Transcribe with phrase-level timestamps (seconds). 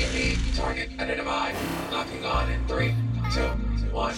[0.00, 1.56] Elite target identified.
[1.90, 2.94] Locking on in three,
[3.34, 3.48] two,
[3.90, 4.14] one.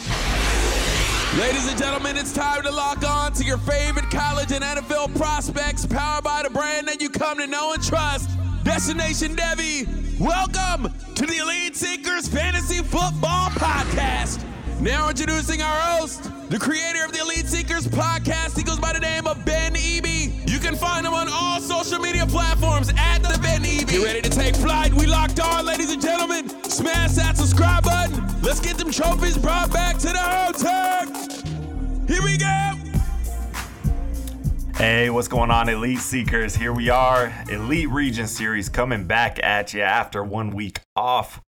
[1.38, 5.87] Ladies and gentlemen, it's time to lock on to your favorite college and NFL prospects,
[5.87, 8.29] powered by the brand that you come to know and trust.
[8.62, 9.87] Destination Devy,
[10.21, 14.45] welcome to the Elite Seekers Fantasy Football Podcast.
[14.81, 18.57] Now introducing our host, the creator of the Elite Seekers podcast.
[18.57, 20.20] He goes by the name of Ben Eby.
[20.61, 23.89] You can find him on all social media platforms at the Ben Eby.
[23.89, 24.93] Get ready to take flight.
[24.93, 26.51] We locked on, ladies and gentlemen.
[26.64, 28.43] Smash that subscribe button.
[28.43, 31.07] Let's get them trophies brought back to the hotel.
[32.06, 32.74] Here we go.
[34.77, 36.56] Hey, what's going on, Elite Seekers?
[36.56, 41.40] Here we are, Elite Region Series coming back at you after one week off.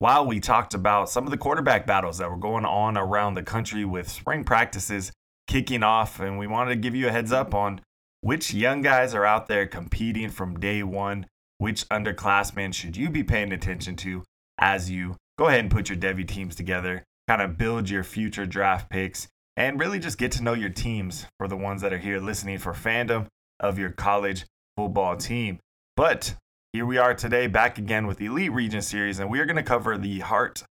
[0.00, 3.44] While we talked about some of the quarterback battles that were going on around the
[3.44, 5.12] country with spring practices
[5.46, 7.82] kicking off, and we wanted to give you a heads up on
[8.20, 11.26] which young guys are out there competing from day one,
[11.58, 14.24] which underclassmen should you be paying attention to
[14.58, 18.46] as you go ahead and put your Devy teams together, kind of build your future
[18.46, 21.98] draft picks, and really just get to know your teams for the ones that are
[21.98, 23.26] here listening for fandom
[23.60, 25.58] of your college football team.
[25.96, 26.34] But
[26.72, 29.56] here we are today, back again with the Elite Region Series, and we are going
[29.56, 30.62] to cover the heart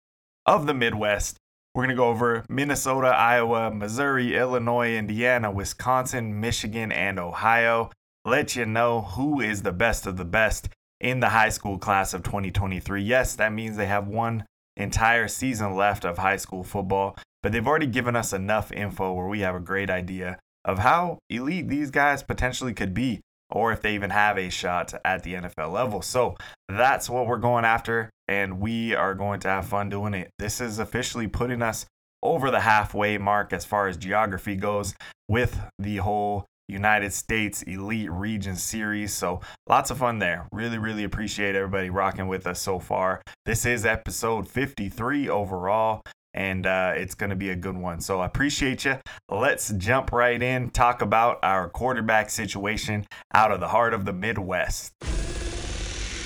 [0.45, 1.37] of the Midwest.
[1.77, 7.91] We're going to go over Minnesota, Iowa, Missouri, Illinois, Indiana, Wisconsin, Michigan, and Ohio.
[8.25, 12.15] Let you know who is the best of the best in the high school class
[12.15, 13.03] of 2023.
[13.03, 14.43] Yes, that means they have one
[14.75, 19.27] entire season left of high school football, but they've already given us enough info where
[19.27, 23.81] we have a great idea of how elite these guys potentially could be or if
[23.81, 26.01] they even have a shot at the NFL level.
[26.01, 26.35] So
[26.67, 30.29] that's what we're going after, and we are going to have fun doing it.
[30.39, 31.85] This is officially putting us
[32.23, 34.93] over the halfway mark as far as geography goes
[35.27, 39.13] with the whole United States Elite Region Series.
[39.13, 40.47] So lots of fun there.
[40.51, 43.21] Really, really appreciate everybody rocking with us so far.
[43.45, 46.01] This is episode 53 overall
[46.33, 47.99] and uh, it's going to be a good one.
[48.01, 48.97] So I appreciate you.
[49.29, 54.13] Let's jump right in, talk about our quarterback situation out of the heart of the
[54.13, 54.93] Midwest.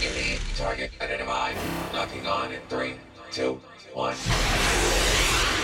[0.01, 1.56] Elite target identified.
[1.94, 2.95] Locking on in three,
[3.31, 3.62] two,
[3.94, 4.16] one.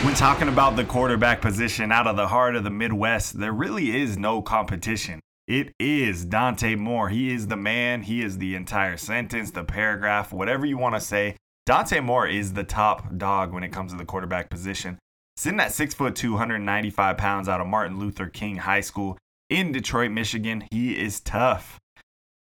[0.06, 4.00] When talking about the quarterback position out of the heart of the Midwest, there really
[4.00, 5.20] is no competition.
[5.48, 7.10] It is Dante Moore.
[7.10, 8.04] He is the man.
[8.04, 11.36] He is the entire sentence, the paragraph, whatever you want to say.
[11.68, 14.98] Dante Moore is the top dog when it comes to the quarterback position.
[15.36, 19.18] Sitting at six foot two, 195 pounds out of Martin Luther King High School
[19.50, 20.64] in Detroit, Michigan.
[20.72, 21.78] He is tough.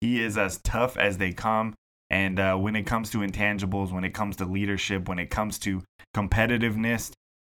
[0.01, 1.75] He is as tough as they come.
[2.09, 5.59] And uh, when it comes to intangibles, when it comes to leadership, when it comes
[5.59, 5.83] to
[6.15, 7.11] competitiveness,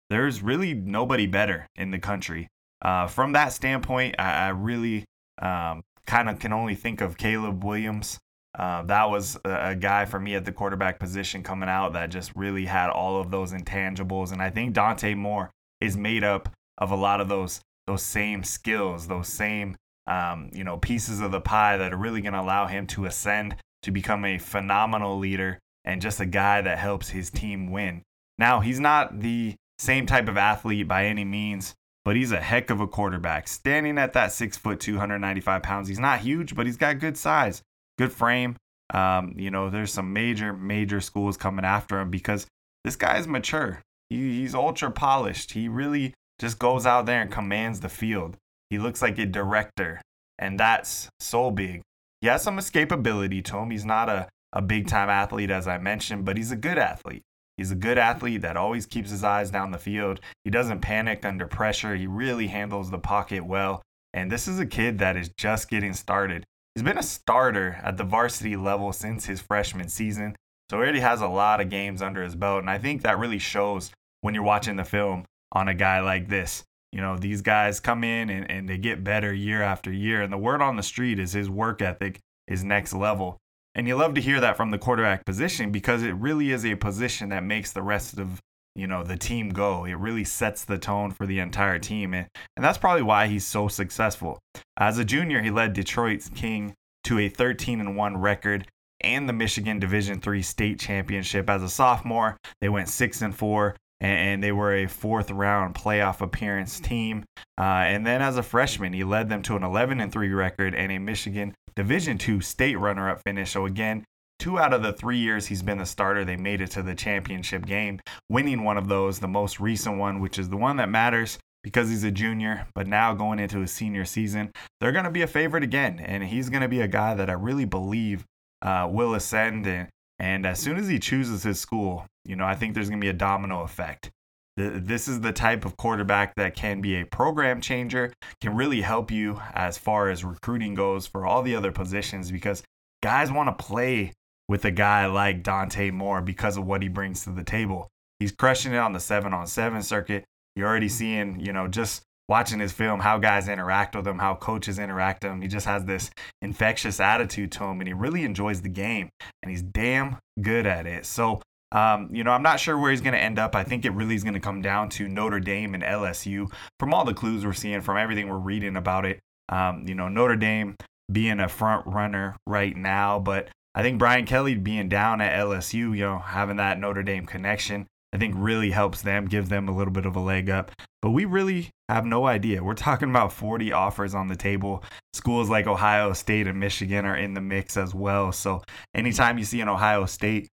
[0.09, 2.47] there's really nobody better in the country.
[2.81, 5.03] Uh, from that standpoint, I, I really
[5.41, 8.17] um, kind of can only think of Caleb Williams.
[8.57, 12.33] Uh, that was a, guy for me at the quarterback position coming out that just
[12.35, 14.31] really had all of those intangibles.
[14.31, 15.51] And I think Dante Moore
[15.81, 19.75] is made up of a lot of those those same skills, those same
[20.07, 23.05] um, you know pieces of the pie that are really going to allow him to
[23.05, 28.03] ascend to become a phenomenal leader and just a guy that helps his team win.
[28.37, 32.69] Now he's not the same type of athlete by any means, but he's a heck
[32.69, 33.49] of a quarterback.
[33.49, 37.61] Standing at that six foot, 295 pounds, he's not huge, but he's got good size
[37.97, 38.55] good frame.
[38.93, 42.45] Um, you know, there's some major, major schools coming after him because
[42.83, 43.81] this guy is mature.
[44.09, 45.51] He, he's ultra polished.
[45.51, 48.37] He really just goes out there and commands the field.
[48.69, 50.01] He looks like a director,
[50.37, 51.81] and that's so big.
[52.21, 53.71] He has some escapability to him.
[53.71, 57.23] He's not a, a big time athlete, as I mentioned, but he's a good athlete.
[57.57, 60.19] He's a good athlete that always keeps his eyes down the field.
[60.43, 61.95] He doesn't panic under pressure.
[61.95, 63.81] He really handles the pocket well.
[64.13, 66.43] And this is a kid that is just getting started.
[66.75, 70.35] He's been a starter at the varsity level since his freshman season,
[70.69, 72.59] so he already has a lot of games under his belt.
[72.59, 76.27] And I think that really shows when you're watching the film on a guy like
[76.27, 76.65] this.
[76.91, 80.21] You know, these guys come in and, and they get better year after year.
[80.21, 83.37] And the word on the street is his work ethic is next level.
[83.73, 86.75] And you love to hear that from the quarterback position because it really is a
[86.75, 88.41] position that makes the rest of
[88.75, 89.85] you know the team go.
[89.85, 93.45] It really sets the tone for the entire team, and, and that's probably why he's
[93.45, 94.39] so successful.
[94.77, 96.73] As a junior, he led Detroit's King
[97.05, 98.67] to a 13 and 1 record
[99.01, 101.49] and the Michigan Division Three state championship.
[101.49, 106.21] As a sophomore, they went six and four, and, they were a fourth round playoff
[106.21, 107.23] appearance team.
[107.57, 110.75] Uh, and then as a freshman, he led them to an 11 and three record
[110.75, 113.51] and a Michigan Division Two state runner up finish.
[113.51, 114.03] So again,
[114.39, 116.95] Two out of the three years he's been the starter, they made it to the
[116.95, 117.99] championship game,
[118.29, 121.89] winning one of those, the most recent one, which is the one that matters because
[121.89, 125.27] he's a junior, but now going into his senior season, they're going to be a
[125.27, 125.99] favorite again.
[125.99, 128.23] And he's going to be a guy that I really believe
[128.61, 129.89] uh, will ascend and,
[130.19, 133.05] And as soon as he chooses his school, you know, I think there's going to
[133.05, 134.11] be a domino effect.
[134.57, 139.09] This is the type of quarterback that can be a program changer, can really help
[139.09, 142.61] you as far as recruiting goes for all the other positions because
[143.01, 144.13] guys want to play
[144.47, 147.87] with a guy like Dante Moore because of what he brings to the table.
[148.19, 150.25] He's crushing it on the seven on seven circuit.
[150.55, 154.35] You're already seeing, you know, just watching his film, how guys interact with him, how
[154.35, 155.41] coaches interact with him.
[155.41, 156.09] He just has this
[156.41, 159.09] infectious attitude to him and he really enjoys the game
[159.43, 161.05] and he's damn good at it.
[161.05, 163.55] So, um, you know, I'm not sure where he's going to end up.
[163.55, 166.93] I think it really is going to come down to Notre Dame and LSU from
[166.93, 169.19] all the clues we're seeing, from everything we're reading about it.
[169.49, 170.75] Um, you know, Notre Dame
[171.11, 175.95] being a front runner right now, but I think Brian Kelly being down at LSU,
[175.95, 179.75] you know, having that Notre Dame connection, I think really helps them, give them a
[179.75, 180.71] little bit of a leg up.
[181.01, 182.63] But we really have no idea.
[182.63, 184.81] We're talking about 40 offers on the table.
[185.13, 188.31] Schools like Ohio State and Michigan are in the mix as well.
[188.31, 188.63] So
[188.95, 190.47] anytime you see an Ohio State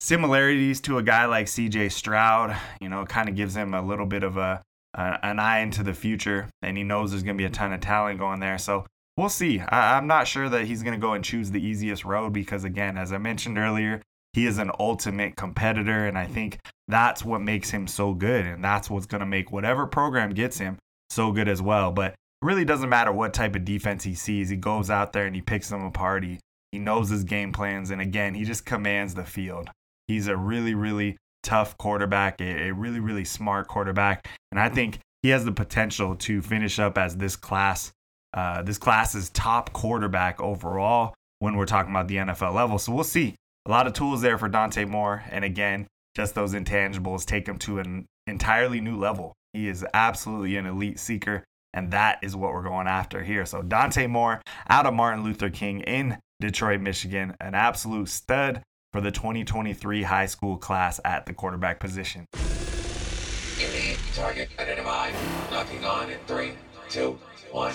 [0.00, 4.06] similarities to a guy like CJ Stroud, you know, kind of gives him a little
[4.06, 4.62] bit of a,
[4.94, 7.80] an eye into the future, and he knows there's going to be a ton of
[7.80, 8.58] talent going there.
[8.58, 9.60] So we'll see.
[9.60, 12.64] I, I'm not sure that he's going to go and choose the easiest road because,
[12.64, 14.02] again, as I mentioned earlier,
[14.32, 18.62] he is an ultimate competitor, and I think that's what makes him so good, and
[18.62, 20.78] that's what's going to make whatever program gets him
[21.10, 21.90] so good as well.
[21.90, 24.48] But it really doesn't matter what type of defense he sees.
[24.48, 26.24] He goes out there and he picks them apart.
[26.24, 26.38] He,
[26.70, 29.68] he knows his game plans, and again, he just commands the field.
[30.06, 35.00] He's a really, really tough quarterback, a, a really, really smart quarterback, and I think
[35.22, 37.92] he has the potential to finish up as this class,
[38.34, 42.78] uh, this class's top quarterback overall when we're talking about the NFL level.
[42.78, 43.34] So we'll see
[43.66, 45.24] a lot of tools there for Dante Moore.
[45.30, 49.32] And again, just those intangibles take him to an entirely new level.
[49.52, 53.44] He is absolutely an elite seeker, and that is what we're going after here.
[53.44, 58.62] So, Dante Moore out of Martin Luther King in Detroit, Michigan, an absolute stud
[58.92, 62.26] for the 2023 high school class at the quarterback position.
[64.14, 65.14] Target identified.
[65.52, 66.52] Locking on in three,
[66.90, 67.16] two,
[67.52, 67.72] one.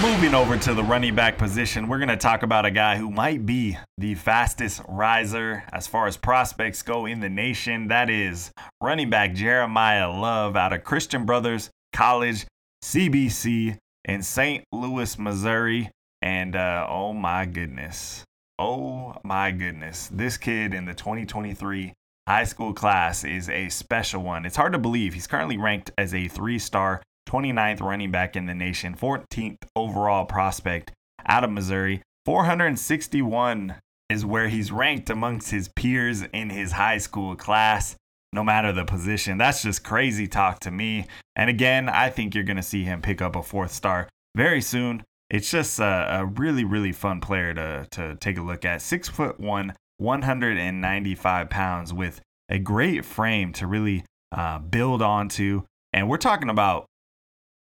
[0.00, 3.10] Moving over to the running back position, we're going to talk about a guy who
[3.10, 7.88] might be the fastest riser as far as prospects go in the nation.
[7.88, 12.46] That is running back Jeremiyah Love out of Christian Brothers College,
[12.84, 14.64] CBC, in St.
[14.72, 15.90] Louis, Missouri.
[16.20, 18.24] And uh, oh my goodness,
[18.60, 21.92] oh my goodness, this kid in the 2023
[22.28, 24.46] high school class is a special one.
[24.46, 27.02] It's hard to believe he's currently ranked as a three star
[27.32, 30.92] 29th running back in the nation, 14th overall prospect
[31.24, 32.02] out of Missouri.
[32.26, 33.76] 461
[34.10, 37.96] is where he's ranked amongst his peers in his high school class,
[38.34, 39.38] no matter the position.
[39.38, 41.06] That's just crazy talk to me.
[41.34, 44.60] And again, I think you're going to see him pick up a fourth star very
[44.60, 45.02] soon.
[45.30, 48.82] It's just a, a really, really fun player to, to take a look at.
[48.82, 52.20] Six foot one, 195 pounds with
[52.50, 55.62] a great frame to really uh, build onto.
[55.94, 56.84] And we're talking about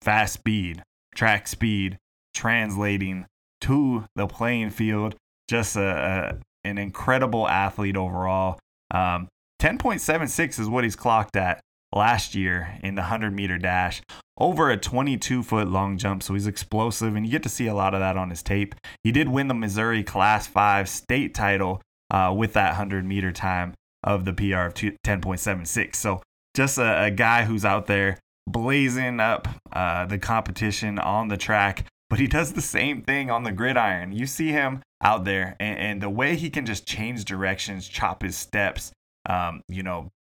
[0.05, 0.83] fast speed,
[1.15, 1.99] track speed,
[2.35, 3.27] translating
[3.63, 5.15] to the playing field.
[5.49, 8.59] Just a, a an incredible athlete overall.
[8.91, 9.29] Um,
[9.61, 11.61] 10.76 is what he's clocked at
[11.95, 14.03] last year in the 100 meter dash
[14.39, 16.23] over a 22 foot long jump.
[16.23, 18.75] So he's explosive, and you get to see a lot of that on his tape.
[19.03, 21.81] He did win the Missouri Class 5 state title
[22.11, 25.97] uh, with that 100 meter time of the PR of 10.76.
[25.97, 26.23] So
[26.55, 31.87] just a, a guy who's out there blazing up uh, the competition on the track,
[32.11, 34.13] but he does the same thing on the gridiron.
[34.13, 38.23] You see him out there, and, and the way he can just change directions, chop
[38.23, 38.93] his steps,
[39.29, 40.11] um, you know,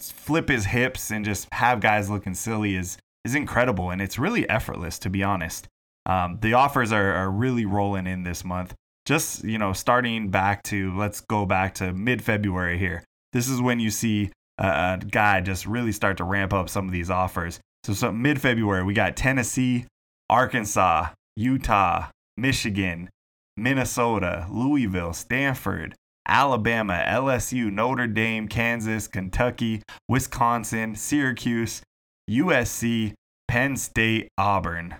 [0.00, 4.48] flip his hips, and just have guys looking silly is is incredible, and it's really
[4.48, 5.68] effortless to be honest.
[6.06, 8.74] Um, the offers are, are really rolling in this month.
[9.04, 13.04] Just you know, starting back to let's go back to mid February here.
[13.32, 16.92] This is when you see a guy just really start to ramp up some of
[16.92, 17.60] these offers.
[17.84, 19.86] So, so mid February, we got Tennessee,
[20.28, 23.08] Arkansas, Utah, Michigan,
[23.56, 25.94] Minnesota, Louisville, Stanford,
[26.26, 31.82] Alabama, LSU, Notre Dame, Kansas, Kentucky, Wisconsin, Syracuse,
[32.30, 33.14] USC,
[33.48, 34.96] Penn State, Auburn.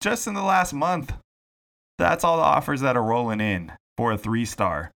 [0.00, 1.12] Just in the last month,
[1.98, 4.90] that's all the offers that are rolling in for a three star.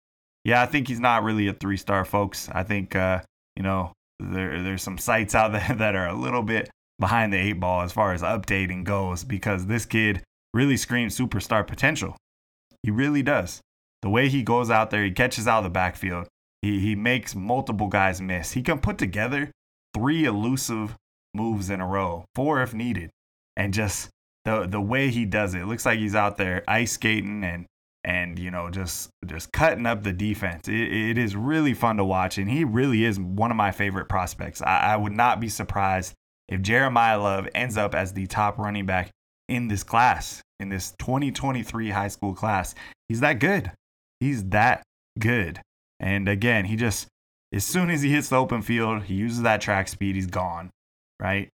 [0.43, 2.49] Yeah, I think he's not really a three star, folks.
[2.51, 3.21] I think uh,
[3.55, 6.69] you know, there there's some sites out there that are a little bit
[6.99, 11.65] behind the eight ball as far as updating goes because this kid really screams superstar
[11.65, 12.15] potential.
[12.83, 13.61] He really does.
[14.01, 16.27] The way he goes out there, he catches out of the backfield.
[16.61, 18.51] He he makes multiple guys miss.
[18.53, 19.51] He can put together
[19.93, 20.95] three elusive
[21.33, 23.09] moves in a row, four if needed.
[23.57, 24.09] And just
[24.45, 27.65] the the way he does it, it looks like he's out there ice skating and
[28.05, 30.69] and you know just just cutting up the defense.
[30.69, 34.07] It, it is really fun to watch, and he really is one of my favorite
[34.07, 34.61] prospects.
[34.61, 36.13] I, I would not be surprised
[36.47, 39.09] if Jeremiyah Love ends up as the top running back
[39.49, 42.75] in this class, in this 2023 high school class.
[43.09, 43.71] He's that good.
[44.19, 44.83] He's that
[45.19, 45.59] good.
[45.99, 47.07] And again, he just
[47.51, 50.69] as soon as he hits the open field, he uses that track speed, he's gone.
[51.19, 51.49] Right?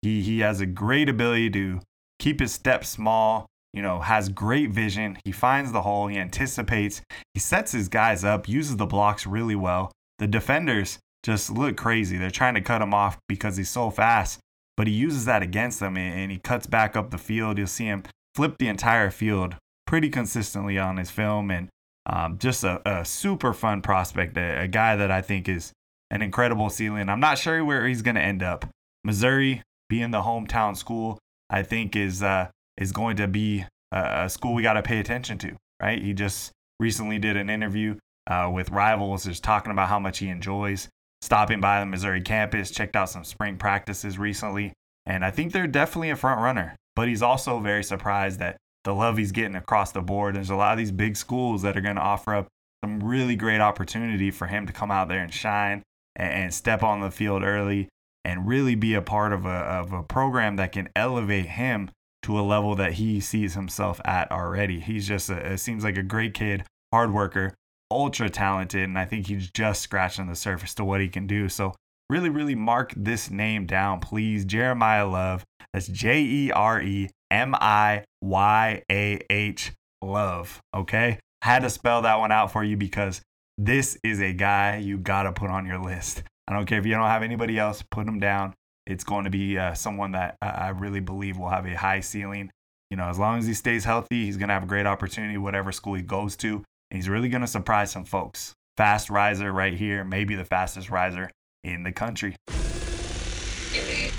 [0.00, 1.80] He he has a great ability to
[2.18, 5.18] keep his steps small, you know, has great vision.
[5.24, 7.02] He finds the hole, he anticipates,
[7.34, 9.92] he sets his guys up, uses the blocks really well.
[10.18, 12.16] The defenders just look crazy.
[12.16, 14.40] They're trying to cut him off because he's so fast,
[14.76, 17.58] but he uses that against them and he cuts back up the field.
[17.58, 21.68] You'll see him flip the entire field pretty consistently on his film and
[22.06, 25.72] um, just a, a, super fun prospect, a, a guy that I think is
[26.10, 27.08] an incredible ceiling.
[27.08, 28.66] I'm not sure where he's going to end up.
[29.04, 31.18] Missouri, being the hometown school,
[31.50, 32.48] I think is uh,
[32.80, 35.56] is going to be a, school we got to pay attention to.
[35.80, 36.02] Right?
[36.02, 37.96] He just recently did an interview
[38.26, 40.88] uh, with Rivals, just talking about how much he enjoys
[41.22, 42.70] stopping by the Missouri campus.
[42.70, 44.72] Checked out some spring practices recently,
[45.06, 46.74] and I think they're definitely a front runner.
[46.96, 50.34] But he's also very surprised that the love he's getting across the board.
[50.34, 52.48] There's a lot of these big schools that are going to offer up
[52.82, 55.82] some really great opportunity for him to come out there and shine
[56.16, 57.88] and, step on the field early
[58.24, 61.90] and really be a part of a, of a program that can elevate him
[62.22, 64.80] to a level that he sees himself at already.
[64.80, 67.54] He's just a, it seems like a great kid, hard worker,
[67.90, 71.48] ultra talented, and I think he's just scratching the surface to what he can do.
[71.48, 71.74] So
[72.08, 74.44] really, really mark this name down, please.
[74.44, 75.44] Jeremiyah Love.
[75.72, 79.72] That's J E R E M I Y A H
[80.02, 80.60] Love.
[80.74, 81.18] Okay.
[81.42, 83.22] Had to spell that one out for you because
[83.56, 86.22] this is a guy you got to put on your list.
[86.48, 88.54] I don't care if you don't have anybody else, put him down.
[88.90, 92.50] It's going to be uh, someone that I really believe will have a high ceiling.
[92.90, 95.38] You know, as long as he stays healthy, he's going to have a great opportunity,
[95.38, 96.56] whatever school he goes to.
[96.56, 98.52] And he's really going to surprise some folks.
[98.76, 101.30] Fast riser right here, maybe the fastest riser
[101.62, 102.34] in the country.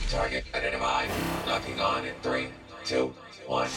[0.10, 1.10] target identified.
[1.46, 2.48] Locking on in three,
[2.86, 3.14] two,
[3.48, 3.68] one.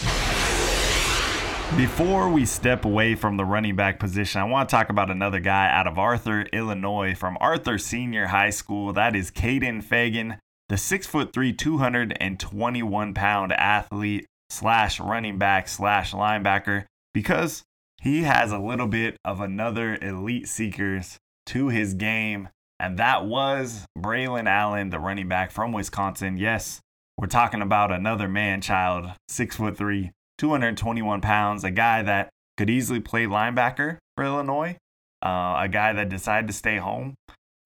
[1.77, 5.41] Before we step away from the running back position, I want to talk about another
[5.41, 8.93] guy out of Arthur, Illinois, from Arthur Senior High School.
[8.93, 16.13] That is Kaden Feagin, the six foot three, 221 pound athlete slash running back slash
[16.13, 17.63] linebacker, because
[18.01, 23.87] he has a little bit of another elite seekers to his game, and that was
[23.99, 26.37] Braylon Allen, the running back from Wisconsin.
[26.37, 26.81] Yes,
[27.17, 32.71] we're talking about another man child, six foot three, 221 pounds, a guy that could
[32.71, 34.77] easily play linebacker for Illinois,
[35.25, 37.15] uh, a guy that decided to stay home,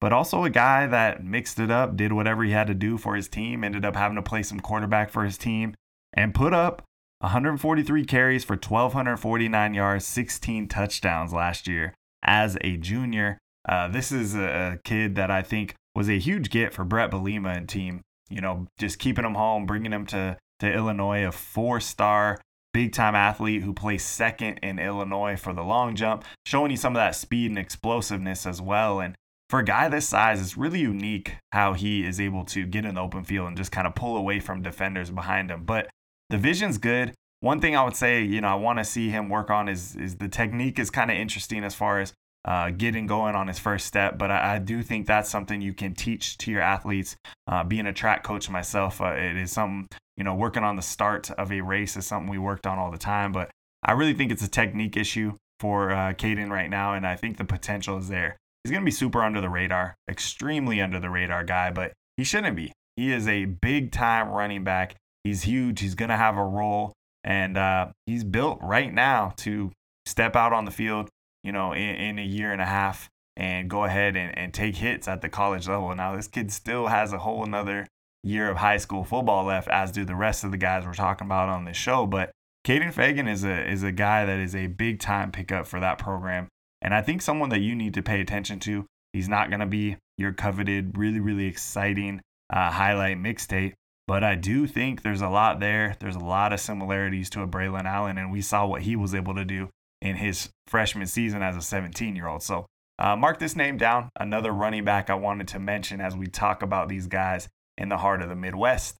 [0.01, 3.15] but also a guy that mixed it up, did whatever he had to do for
[3.15, 5.75] his team, ended up having to play some quarterback for his team,
[6.13, 6.83] and put up
[7.19, 13.37] 143 carries for 1,249 yards, 16 touchdowns last year as a junior.
[13.67, 17.57] Uh, this is a, kid that I think was a huge get for Brett Bielema
[17.57, 18.01] and team.
[18.29, 22.39] You know, just keeping him home, bringing him to, to Illinois, a four star
[22.73, 26.93] big time athlete who plays second in Illinois for the long jump, showing you some
[26.93, 28.99] of that speed and explosiveness as well.
[28.99, 29.15] And
[29.49, 32.95] for a guy this size, it's really unique how he is able to get in
[32.95, 35.63] the open field and just kind of pull away from defenders behind him.
[35.65, 35.89] But
[36.29, 37.13] the vision's good.
[37.41, 39.95] One thing I would say, you know, I want to see him work on is
[39.95, 42.13] is the technique is kind of interesting as far as
[42.45, 44.17] uh, getting going on his first step.
[44.17, 47.15] But I, I, do think that's something you can teach to your athletes.
[47.47, 50.81] Uh, being a track coach myself, uh, it is something, you know, working on the
[50.81, 53.31] start of a race is something we worked on all the time.
[53.31, 53.49] But
[53.83, 56.93] I really think it's a technique issue for uh, Kaden right now.
[56.93, 58.37] And I think the potential is there.
[58.63, 62.23] He's going to be super under the radar, extremely under the radar guy, but he
[62.23, 62.73] shouldn't be.
[62.95, 64.95] He is a big time running back.
[65.23, 65.79] He's huge.
[65.79, 66.93] He's going to have a role.
[67.23, 69.71] And uh, he's built right now to
[70.05, 71.09] step out on the field,
[71.43, 74.75] you know, in, in a year and a half and go ahead and, and take
[74.75, 75.95] hits at the college level.
[75.95, 77.87] Now, this kid still has a whole another
[78.21, 81.25] year of high school football left, as do the rest of the guys we're talking
[81.25, 82.05] about on this show.
[82.05, 82.31] But
[82.65, 85.97] Kaden Feagin is a is a guy that is a big time pickup for that
[85.97, 86.49] program.
[86.81, 88.85] And I think someone that you need to pay attention to.
[89.13, 93.73] He's not going to be your coveted, really, really exciting uh, highlight mixtape.
[94.07, 95.95] But I do think there's a lot there.
[95.99, 99.13] There's a lot of similarities to a Braylon Allen, and we saw what he was
[99.13, 99.69] able to do
[100.01, 102.41] in his freshman season as a 17 year old.
[102.41, 102.65] So
[102.97, 104.09] uh, mark this name down.
[104.19, 107.97] Another running back I wanted to mention as we talk about these guys in the
[107.97, 108.95] heart of the Midwest.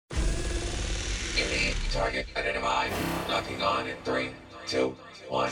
[1.91, 2.91] target identified.
[3.27, 4.29] Locking on in three,
[4.67, 4.95] two,
[5.27, 5.49] one.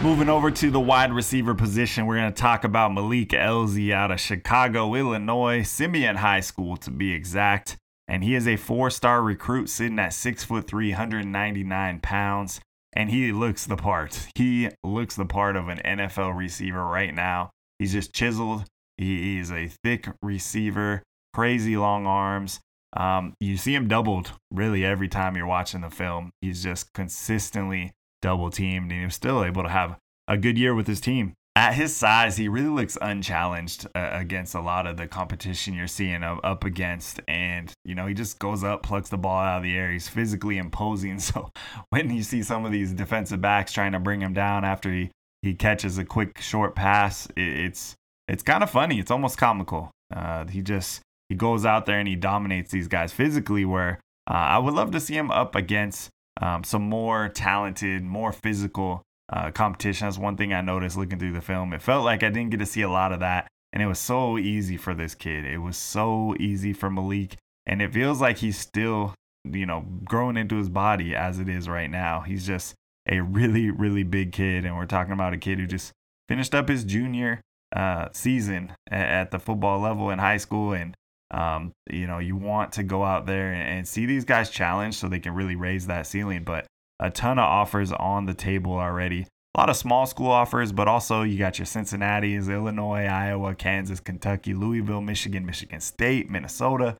[0.00, 4.12] Moving over to the wide receiver position, we're going to talk about Malik Elzy out
[4.12, 7.76] of Chicago, Illinois, Simeon High School to be exact.
[8.06, 12.60] And he is a four star recruit sitting at 6'3, 199 pounds.
[12.92, 14.28] and he looks the part.
[14.36, 17.50] He looks the part of an NFL receiver right now.
[17.80, 18.66] He's just chiseled.
[18.96, 21.02] He is a thick receiver,
[21.34, 22.60] crazy long arms.
[22.96, 26.30] Um, you see him doubled really every time you're watching the film.
[26.40, 29.96] He's just consistently double teamed, and he was still able to have
[30.26, 31.32] a good year with his team.
[31.56, 35.88] At his size, he really looks unchallenged uh, against a lot of the competition you're
[35.88, 37.20] seeing up against.
[37.26, 39.90] And, you know, he just goes up, plucks the ball out of the air.
[39.90, 41.18] He's physically imposing.
[41.28, 41.50] So
[41.90, 45.10] when you see some of these defensive backs trying to bring him down after he,
[45.42, 47.96] he catches a quick short pass, it, it's
[48.28, 49.00] it's kind of funny.
[49.00, 49.90] It's almost comical.
[50.14, 53.64] Uh, he just he goes out there and he dominates these guys physically.
[53.64, 53.98] Where
[54.30, 56.10] uh, I would love to see him up against
[56.40, 59.02] um, some more talented, more physical
[59.32, 60.06] uh, competition.
[60.06, 61.72] That's one thing I noticed looking through the film.
[61.72, 63.98] It felt like I didn't get to see a lot of that, and it was
[63.98, 65.44] so easy for this kid.
[65.44, 69.14] It was so easy for Malik, and it feels like he's still,
[69.44, 72.20] you know, growing into his body as it is right now.
[72.20, 72.74] He's just
[73.08, 75.92] a really, really big kid, and we're talking about a kid who just
[76.28, 77.40] finished up his junior
[77.74, 80.94] uh, season at the football level in high school, and
[81.30, 85.08] um, you know, you want to go out there and see these guys challenge so
[85.08, 86.44] they can really raise that ceiling.
[86.44, 86.66] But
[87.00, 89.26] a ton of offers on the table already.
[89.54, 94.00] A lot of small school offers, but also you got your Cincinnati's, Illinois, Iowa, Kansas,
[94.00, 96.96] Kentucky, Louisville, Michigan, Michigan State, Minnesota,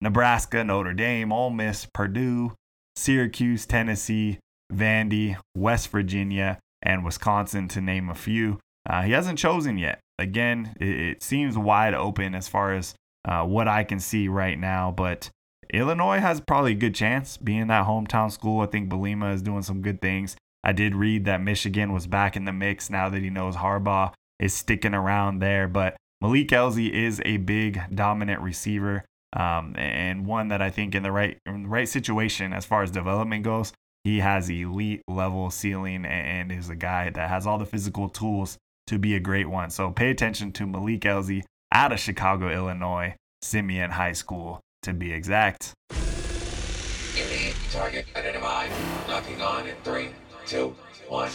[0.00, 2.52] Nebraska, Notre Dame, Ole Miss, Purdue,
[2.96, 4.38] Syracuse, Tennessee,
[4.72, 8.58] Vandy, West Virginia, and Wisconsin, to name a few.
[8.88, 10.00] Uh, he hasn't chosen yet.
[10.18, 14.58] Again, it, it, seems wide open as far as uh, what I can see right
[14.58, 15.30] now, but
[15.72, 18.60] Illinois has probably a good chance being that hometown school.
[18.60, 20.36] I think Bielema is doing some good things.
[20.64, 24.12] I did read that Michigan was back in the mix now that he knows Harbaugh
[24.38, 25.66] is sticking around there.
[25.66, 31.02] But Malik Elzy is a big, dominant receiver, um, and one that I think in
[31.02, 33.72] the right in the right situation as far as development goes,
[34.04, 38.58] he has elite level ceiling and is a guy that has all the physical tools
[38.88, 39.70] to be a great one.
[39.70, 45.12] So pay attention to Malik Elzy out of Chicago, Illinois, Simeon High School to be
[45.12, 45.72] exact.
[47.72, 48.70] Target identified.
[49.08, 50.10] Locking on in three,
[50.46, 50.76] two,
[51.08, 51.30] one.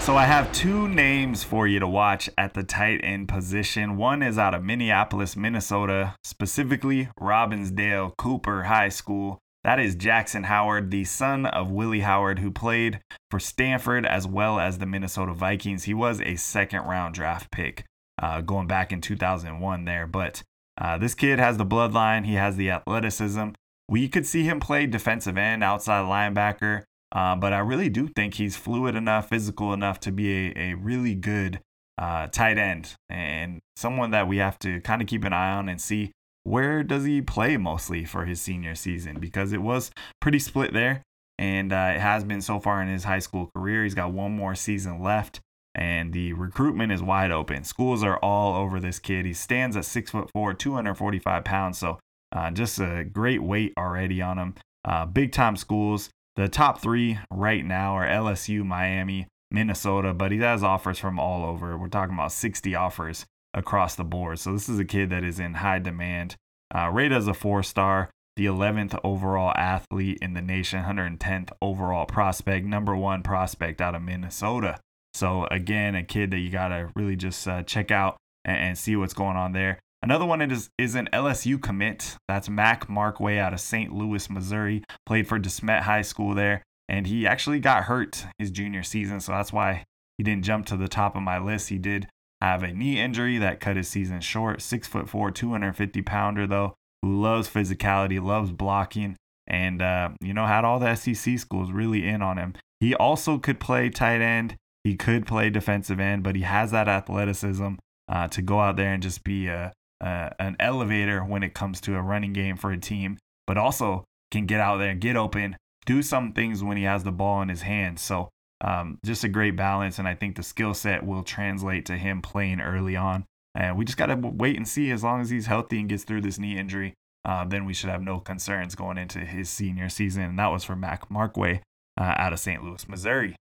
[0.00, 3.96] So I have two names for you to watch at the tight end position.
[3.96, 9.38] One is out of Minneapolis, Minnesota, specifically Robbinsdale Cooper High School.
[9.64, 13.00] That is Jaxson Howard, the son of Willie Howard, who played
[13.30, 15.84] for Stanford as well as the Minnesota Vikings.
[15.84, 17.84] He was a second round draft pick
[18.18, 20.42] uh, going back in 2001 there, but
[20.80, 23.50] uh, this kid has the bloodline, he has the athleticism.
[23.88, 28.34] We could see him play defensive end, outside linebacker, uh, but I really do think
[28.34, 31.60] he's fluid enough, physical enough to be a, a really good
[31.98, 35.68] uh, tight end and someone that we have to kind of keep an eye on
[35.68, 36.12] and see
[36.44, 41.02] where does he play mostly for his senior season because it was pretty split there
[41.38, 43.82] and uh, it has been so far in his high school career.
[43.82, 45.40] He's got one more season left
[45.78, 47.62] and the recruitment is wide open.
[47.62, 49.24] Schools are all over this kid.
[49.24, 52.00] He stands at six foot four, 245 pounds, so
[52.32, 54.54] uh, just a great weight already on him.
[54.84, 56.10] Uh, big time schools.
[56.34, 61.48] The top three right now are LSU, Miami, Minnesota, but he has offers from all
[61.48, 61.78] over.
[61.78, 64.40] We're talking about 60 offers across the board.
[64.40, 66.34] So this is a kid that is in high demand.
[66.74, 72.04] Uh, rated as a four star, the 11th overall athlete in the nation, 110th overall
[72.04, 74.78] prospect, number one prospect out of Minnesota.
[75.14, 78.94] So again, a kid that you gotta really just uh, check out and, and, see
[78.96, 79.78] what's going on there.
[80.02, 82.16] Another one is is an LSU commit.
[82.28, 83.92] That's Mac Markway out of St.
[83.92, 84.84] Louis, Missouri.
[85.06, 89.32] Played for DeSmet High School there, and he actually got hurt his junior season, so
[89.32, 89.84] that's why
[90.16, 91.68] he didn't jump to the top of my list.
[91.68, 92.08] He did
[92.40, 94.62] have a knee injury that cut his season short.
[94.62, 99.16] Six foot four, 250 pounder though, who loves physicality, loves blocking,
[99.46, 102.54] and uh, you know had all the SEC schools really in on him.
[102.80, 104.56] He also could play tight end.
[104.84, 107.74] He could play defensive end, but he has that athleticism
[108.08, 111.80] uh, to go out there and just be a, a, an elevator when it comes
[111.82, 115.56] to a running game for a team, but also can get out there, get open,
[115.86, 118.00] do some things when he has the ball in his hands.
[118.00, 118.28] So
[118.60, 122.22] um, just a great balance, and I think the skill set will translate to him
[122.22, 123.24] playing early on.
[123.54, 124.90] And we just got to wait and see.
[124.90, 127.90] As long as he's healthy and gets through this knee injury, uh, then we should
[127.90, 130.22] have no concerns going into his senior season.
[130.22, 131.60] And that was for Mac Markway
[131.98, 132.62] uh, out of St.
[132.62, 133.34] Louis, Missouri.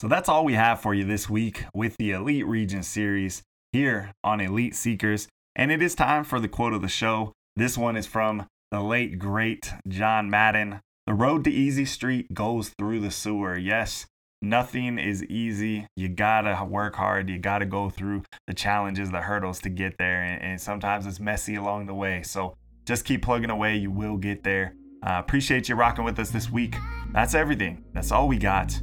[0.00, 4.12] So that's all we have for you this week with the Elite Region series here
[4.24, 5.28] on Elite Seekers.
[5.54, 7.34] And it is time for the quote of the show.
[7.54, 10.80] This one is from the late, great John Madden.
[11.06, 13.58] The road to easy street goes through the sewer.
[13.58, 14.06] Yes,
[14.40, 15.86] nothing is easy.
[15.96, 17.28] You gotta work hard.
[17.28, 20.22] You gotta go through the challenges, the hurdles to get there.
[20.22, 22.22] And, and sometimes it's messy along the way.
[22.22, 22.54] So
[22.86, 23.76] just keep plugging away.
[23.76, 24.76] You will get there.
[25.06, 26.76] Uh, appreciate you rocking with us this week.
[27.12, 27.84] that's everything.
[27.92, 28.80] That's all we got.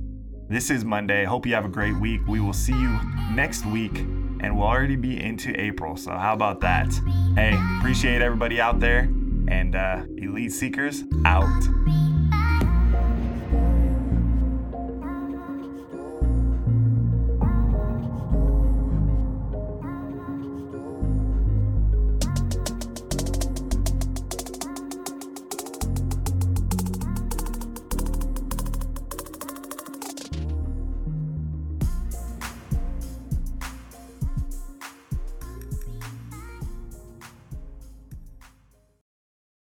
[0.49, 1.25] This is Monday.
[1.25, 2.21] Hope you have a great week.
[2.25, 2.97] We will see you
[3.33, 5.97] next week, and we'll already be into April.
[5.97, 6.87] So, how about that?
[7.35, 9.09] Hey, appreciate everybody out there,
[9.49, 12.06] and uh, Elite Seekers out.